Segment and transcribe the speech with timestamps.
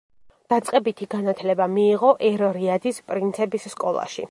[0.53, 4.19] დაწყებითი განათლება მიიღო ერ-რიადის პრინცების სკოლაში.